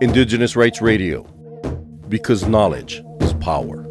[0.00, 1.24] Indigenous Rights Radio,
[2.08, 3.84] because knowledge is power.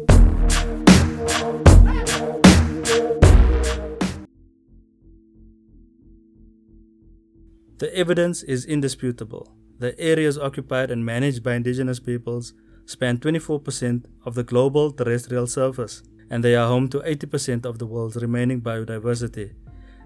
[7.76, 9.54] The evidence is indisputable.
[9.78, 12.54] The areas occupied and managed by indigenous peoples
[12.86, 17.86] span 24% of the global terrestrial surface, and they are home to 80% of the
[17.86, 19.52] world's remaining biodiversity.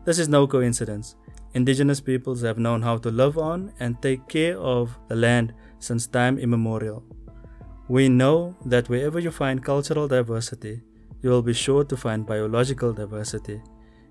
[0.04, 1.16] This is no coincidence.
[1.54, 6.06] Indigenous peoples have known how to live on and take care of the land since
[6.06, 7.04] time immemorial.
[7.88, 10.80] We know that wherever you find cultural diversity,
[11.20, 13.60] you will be sure to find biological diversity.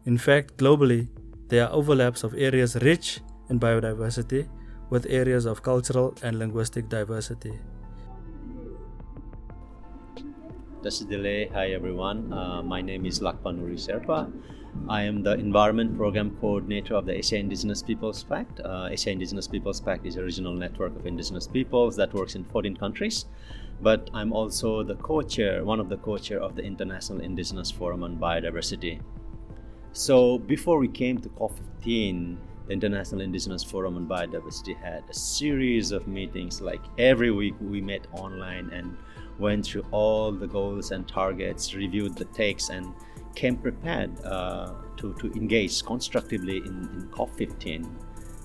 [0.06, 1.08] In fact, globally,
[1.48, 4.48] there are overlaps of areas rich in biodiversity
[4.92, 7.58] with areas of cultural and linguistic diversity.
[10.84, 12.32] Tashi delek, hi everyone.
[12.34, 14.32] Uh, my name is Lakpa Nuri Sherpa.
[14.88, 18.60] I am the Environment Program Coordinator of the Asia Indigenous Peoples Pact.
[18.60, 22.44] Uh, Asia Indigenous Peoples Pact is a regional network of indigenous peoples that works in
[22.46, 23.26] 14 countries.
[23.82, 28.18] But I'm also the co-chair, one of the co-chair of the International Indigenous Forum on
[28.18, 29.02] Biodiversity.
[29.94, 35.92] So before we came to COP15, the International Indigenous Forum on Biodiversity had a series
[35.92, 36.62] of meetings.
[36.62, 38.96] Like every week, we met online and
[39.40, 42.94] went through all the goals and targets, reviewed the text, and
[43.36, 47.88] came prepared uh, to, to engage constructively in, in COP15.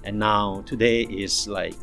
[0.04, 1.74] And now, today is like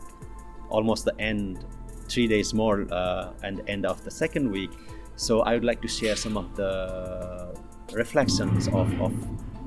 [0.70, 1.66] almost the end,
[2.08, 4.72] three days more, uh, and the end of the second week.
[5.16, 7.56] So, I would like to share some of the
[7.94, 9.14] reflections of, of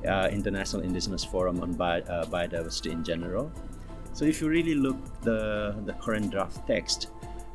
[0.05, 3.51] uh, International Indigenous Forum on Bio, uh, Biodiversity in general.
[4.13, 7.09] So if you really look the the current draft text,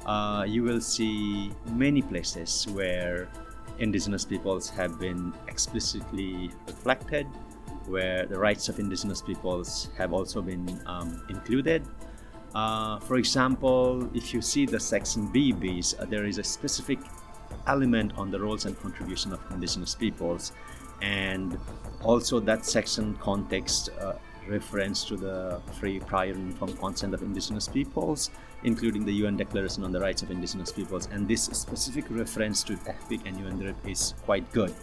[0.07, 3.29] uh, you will see many places where
[3.79, 7.27] indigenous peoples have been explicitly reflected,
[7.87, 11.83] where the rights of indigenous peoples have also been um, included.
[12.55, 16.99] Uh, for example, if you see the section B bis, uh, there is a specific
[17.67, 20.53] element on the roles and contribution of indigenous peoples
[21.01, 21.59] and
[22.03, 24.15] also that section context uh,
[24.49, 28.31] reference to the free, prior, and informed consent of indigenous peoples,
[28.65, 31.09] including the UN Declaration on the Rights of Indigenous Peoples.
[31.11, 34.75] And this specific reference to FPIC and UNDRIP is quite good.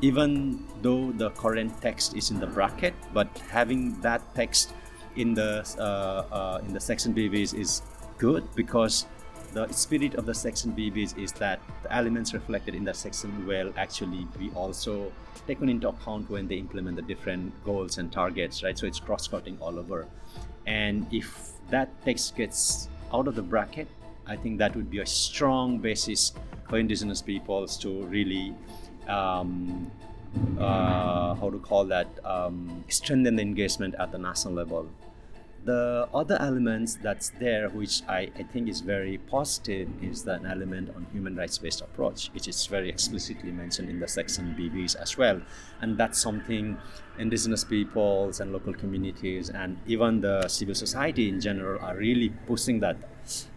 [0.00, 4.72] Even though the current text is in the bracket, but having that text
[5.16, 7.82] in the uh, uh, in the section B bis is
[8.18, 9.06] good because
[9.52, 13.46] the spirit of the section B bis is that the elements reflected in that section
[13.46, 15.12] will actually be also
[15.46, 18.78] taken into account when they implement the different goals and targets, right?
[18.78, 20.06] So it's cross-cutting all over.
[20.66, 23.88] And if that text gets out of the bracket,
[24.26, 26.32] I think that would be a strong basis
[26.68, 28.54] for indigenous peoples to really
[29.08, 29.90] um,
[30.58, 34.88] uh, how to call that um, strengthen the engagement at the national level
[35.64, 40.88] the other elements that's there which I, I think is very positive is that element
[40.96, 44.94] on human rights based approach which is very explicitly mentioned in the section B bis
[44.94, 45.40] as well.
[45.82, 46.78] And that's something
[47.18, 52.80] indigenous peoples and local communities and even the civil society in general are really pushing
[52.80, 52.96] that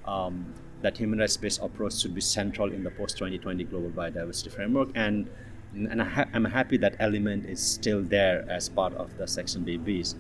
[0.06, 4.52] um, that human rights based approach should be central in the post 2020 global biodiversity
[4.52, 4.90] framework.
[4.96, 5.30] And
[5.74, 9.78] and I am happy that element is still there as part of the section B
[9.78, 10.16] bis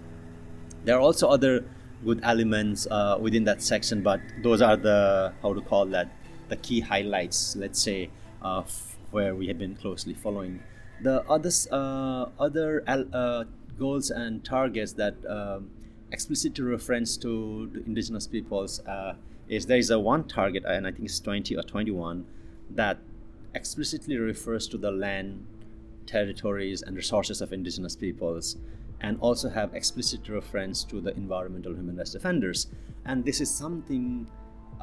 [0.83, 1.65] there are also other
[2.03, 6.09] good elements uh, within that section, but those are the how to call that
[6.49, 7.55] the key highlights.
[7.55, 8.09] Let's say
[8.41, 8.63] uh,
[9.11, 10.61] where we have been closely following.
[11.01, 13.45] The others, uh, other uh,
[13.77, 15.69] goals and targets that um,
[16.11, 19.15] explicitly reference to indigenous peoples uh,
[19.47, 22.25] is there is a one target, and I think it's 20 or 21,
[22.71, 22.99] that
[23.53, 25.45] explicitly refers to the land,
[26.17, 28.45] territories, and resources of indigenous peoples
[29.05, 32.59] and also have explicit reference to the environmental human rights defenders.
[33.09, 34.05] And this is something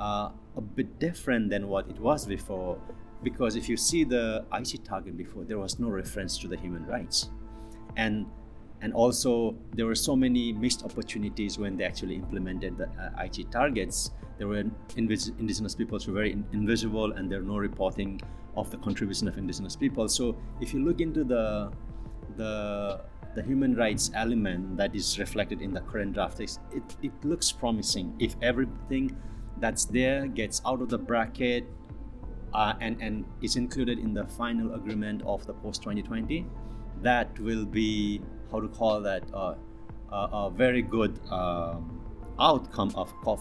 [0.06, 2.76] uh, a bit different than what it was before,
[3.22, 6.84] because if you see the Aichi target before, there was no reference to the human
[6.86, 7.30] rights.
[7.96, 8.26] And
[8.82, 9.32] and also
[9.76, 13.96] there were so many missed opportunities when they actually implemented the uh, Aichi targets.
[14.38, 14.64] There were
[15.00, 18.20] invis- indigenous peoples were very in- invisible, and there were no reporting
[18.56, 20.08] of the contribution of indigenous people.
[20.08, 21.72] So if you look into the
[22.36, 23.00] the
[23.34, 26.50] the human rights element that is reflected in the current draft it,
[27.00, 29.16] it looks promising if everything
[29.58, 31.64] that's there gets out of the bracket
[32.52, 36.44] uh, and, and is included in the final agreement of the post 2020
[37.02, 38.20] that will be
[38.50, 39.54] how to call that uh,
[40.10, 42.00] a very good um,
[42.40, 43.40] outcome of COP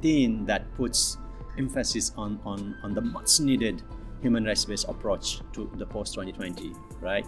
[0.00, 1.18] 15 that puts
[1.56, 3.82] emphasis on, on, on the much needed
[4.20, 7.26] human rights based approach to the post 2020 right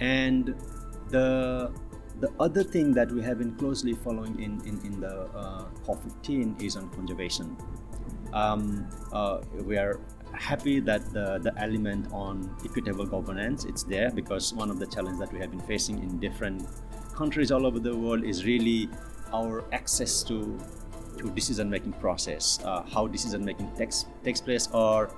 [0.00, 0.54] and
[1.08, 1.72] the
[2.20, 6.62] the other thing that we have been closely following in, in, in the uh, COP15
[6.62, 7.56] is on conservation.
[8.34, 9.98] Um, uh, we are
[10.32, 15.18] happy that the, the element on equitable governance it's there because one of the challenges
[15.18, 16.66] that we have been facing in different
[17.14, 18.88] countries all over the world is really
[19.32, 20.56] our access to
[21.18, 25.10] to decision making process uh, how decision making takes takes place or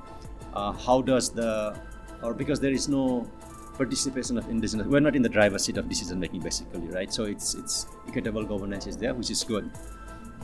[0.54, 1.78] uh, how does the
[2.22, 3.28] or because there is no
[3.76, 7.24] participation of indigenous we're not in the driver's seat of decision making basically right so
[7.24, 9.70] it's it's equitable governance is there which is good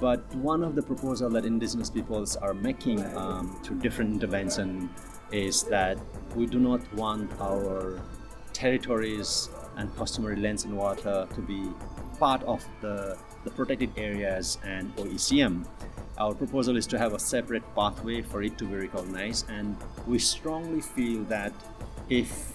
[0.00, 4.88] but one of the proposals that indigenous peoples are making um, through different intervention
[5.32, 5.98] is that
[6.36, 8.00] we do not want our
[8.52, 11.68] territories and customary lands and water to be
[12.18, 15.64] part of the, the protected areas and OECM.
[16.18, 20.18] Our proposal is to have a separate pathway for it to be recognized, and we
[20.18, 21.52] strongly feel that
[22.08, 22.52] if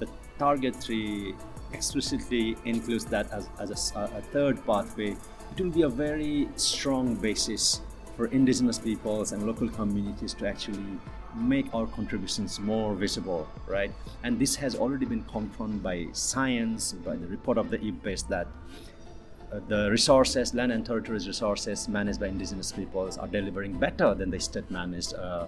[0.00, 1.36] the Target 3
[1.72, 5.16] explicitly includes that as, as a, a third pathway,
[5.56, 7.80] it will be a very strong basis
[8.16, 10.98] for indigenous peoples and local communities to actually
[11.36, 13.92] make our contributions more visible, right?
[14.24, 18.48] And this has already been confirmed by science, by the report of the IPBES that
[19.68, 24.40] the resources, land and territories resources managed by indigenous peoples are delivering better than the
[24.40, 25.46] state managed, uh,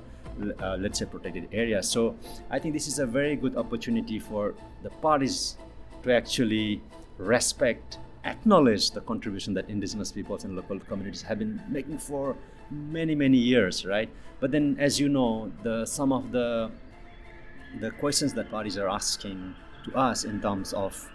[0.60, 1.88] uh, let's say, protected areas.
[1.88, 2.16] So
[2.50, 5.56] I think this is a very good opportunity for the parties
[6.02, 6.82] to actually
[7.18, 12.36] respect acknowledge the contribution that indigenous peoples and local communities have been making for
[12.70, 14.10] many many years right
[14.40, 16.68] but then as you know the some of the
[17.80, 19.54] the questions that parties are asking
[19.84, 21.08] to us in terms of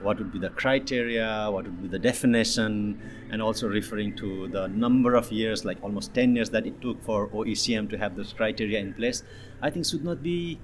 [0.00, 3.00] what would be the criteria what would be the definition
[3.30, 7.02] and also referring to the number of years like almost 10 years that it took
[7.02, 9.22] for oecm to have those criteria in place
[9.62, 10.58] i think should not be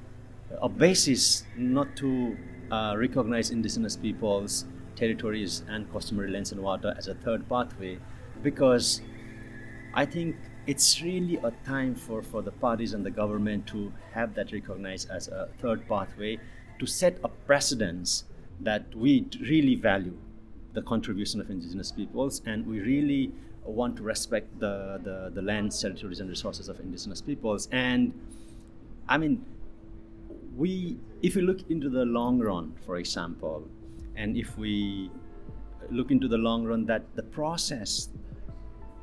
[0.60, 2.36] a basis not to
[2.70, 7.98] uh, recognize indigenous peoples territories and customary lands and water as a third pathway
[8.42, 9.00] because
[9.94, 10.36] I think
[10.66, 15.10] it's really a time for, for the parties and the government to have that recognized
[15.10, 16.38] as a third pathway
[16.78, 18.24] to set a precedence
[18.64, 20.16] that we really value
[20.72, 23.32] the contribution of indigenous peoples and we really
[23.64, 27.68] want to respect the, the, the lands, territories, and resources of indigenous peoples.
[27.70, 28.12] And
[29.08, 29.44] I mean,
[30.56, 33.68] we, if we look into the long run, for example,
[34.16, 35.10] and if we
[35.90, 38.08] look into the long run that the process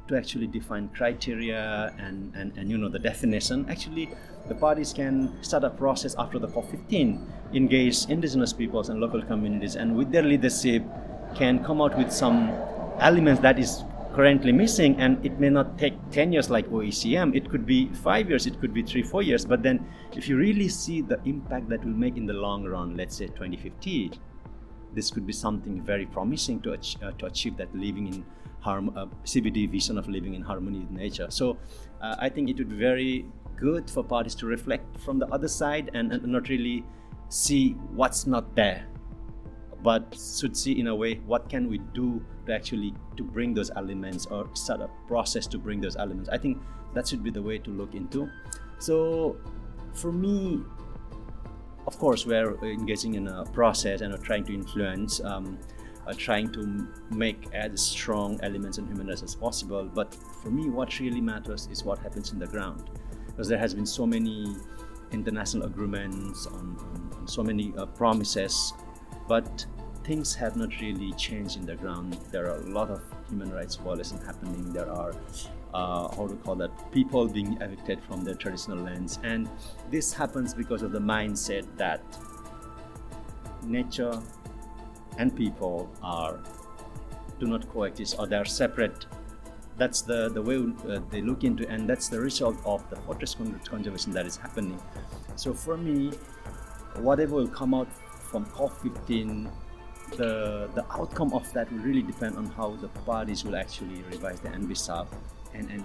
[0.10, 3.66] to actually define criteria and, and, and you know the definition.
[3.70, 4.10] Actually
[4.48, 7.22] the parties can start a process after the COP15
[7.54, 10.84] engage indigenous peoples and local communities and with their leadership
[11.36, 12.50] can come out with some
[13.00, 13.84] elements that is
[14.14, 18.30] currently missing and it may not take 10 years like oecm it could be 5
[18.30, 19.86] years it could be 3 4 years but then
[20.16, 23.28] if you really see the impact that will make in the long run let's say
[23.28, 24.12] 2050
[24.94, 28.26] this could be something very promising to, uh, to achieve that living in
[28.60, 31.28] harm, uh, CBD vision of living in harmony with nature.
[31.30, 31.58] So
[32.02, 33.26] uh, I think it would be very
[33.56, 36.84] good for parties to reflect from the other side and, and not really
[37.30, 38.86] see what's not there
[39.82, 43.72] but should see in a way what can we do to actually to bring those
[43.78, 46.62] elements or start a process to bring those elements i think
[46.94, 48.30] that should be the way to look into
[48.80, 49.38] so
[49.94, 50.62] for me
[51.90, 55.58] of course, we're engaging in a process and are trying to influence, um,
[56.07, 59.84] uh, trying to make as strong elements in human rights as possible.
[59.86, 62.90] But for me, what really matters is what happens in the ground,
[63.28, 64.56] because there has been so many
[65.12, 68.74] international agreements on, so many uh, promises,
[69.28, 69.66] but
[70.04, 72.18] things have not really changed in the ground.
[72.31, 74.74] There are a lot of human rights violations happening.
[74.74, 75.14] There are
[75.74, 79.47] uh, how to call that people being evicted from their traditional lands and
[79.92, 82.02] this happens because of the mindset that
[83.64, 84.19] nature
[85.19, 86.40] and people are
[87.40, 89.06] do not coexist or they're separate.
[89.78, 93.38] That's the the way uh, they look into and that's the result of the forest
[93.69, 94.80] conservation that is happening.
[95.35, 96.11] So for me
[96.95, 97.88] whatever will come out
[98.31, 99.49] from COP15
[100.18, 104.40] the the outcome of that will really depend on how the parties will actually revise
[104.40, 105.07] the NBSAP
[105.54, 105.83] and and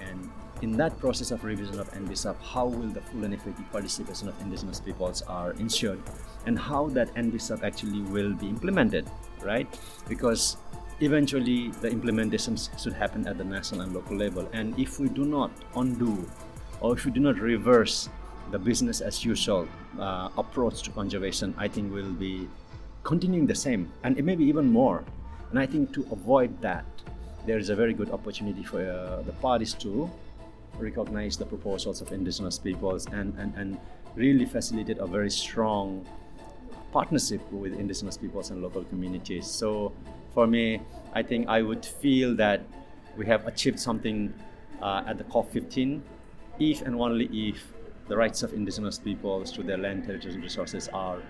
[0.00, 0.30] and
[0.62, 4.38] in that process of revision of NBSAP, how will the full and effective participation of
[4.40, 6.00] indigenous peoples are ensured
[6.46, 9.10] and how that NBSAP actually will be implemented,
[9.42, 9.66] right?
[10.08, 10.58] Because
[11.00, 14.48] eventually the implementations should happen at the national and local level.
[14.52, 16.28] And if we do not undo
[16.80, 18.08] or if we do not reverse
[18.50, 19.66] the business as usual
[19.98, 22.48] uh, approach to conservation, I think we'll be
[23.02, 25.04] continuing the same and maybe even more.
[25.50, 26.84] And I think to avoid that,
[27.46, 30.10] there is a very good opportunity for uh, the parties to
[30.78, 33.78] recognize the proposals of indigenous peoples and, and, and
[34.14, 36.06] really facilitate a very strong
[36.92, 39.46] partnership with indigenous peoples and local communities.
[39.46, 39.92] So
[40.34, 40.80] for me,
[41.12, 42.62] I think I would feel that
[43.16, 44.32] we have achieved something
[44.82, 46.00] uh, at the COP15
[46.58, 47.72] if and only if
[48.08, 51.22] the rights of indigenous peoples to their land, territories, and resources are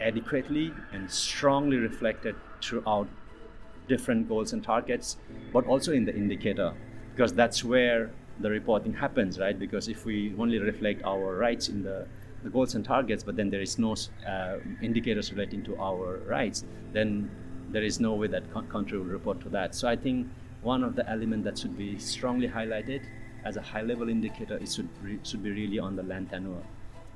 [0.00, 3.08] adequately and strongly reflected throughout
[3.88, 5.16] different goals and targets,
[5.52, 6.72] but also in the indicator,
[7.14, 8.10] because that's where
[8.40, 9.58] the reporting happens, right?
[9.58, 12.06] Because if we only reflect our rights in the,
[12.42, 13.94] the goals and targets, but then there is no
[14.26, 17.30] uh, indicators relating to our rights, then
[17.70, 19.74] there is no way that country will report to that.
[19.74, 20.26] So I think
[20.62, 23.02] one of the elements that should be strongly highlighted
[23.44, 26.62] as a high level indicator it should, re- should be really on the land tenure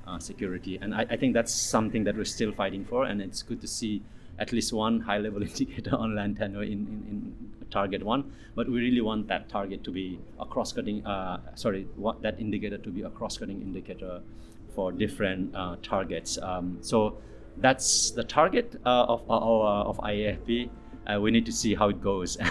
[0.06, 0.78] uh, security.
[0.80, 3.68] And I, I think that's something that we're still fighting for, and it's good to
[3.68, 4.02] see
[4.38, 8.32] at least one high level indicator on land tenure in, in, in, target one.
[8.54, 12.38] But we really want that target to be a cross cutting uh, sorry what that
[12.38, 14.22] indicator to be a cross cutting indicator
[14.74, 16.38] for different uh, targets.
[16.40, 17.18] Um, so
[17.56, 19.34] that's the target uh, of, uh,
[19.90, 20.70] of IIFB
[21.06, 22.36] uh, we need to see how it goes.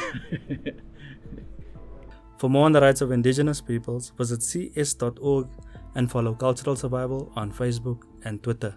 [2.37, 5.47] For more on the rights of indigenous peoples visit cs.org
[5.95, 8.75] and follow cultural survival on facebook and twitter